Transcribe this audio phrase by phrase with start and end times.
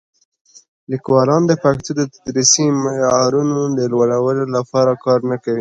[0.91, 5.49] لیکوالان د پښتو د تدریسي معیارونو د لوړولو لپاره کار نه کوي.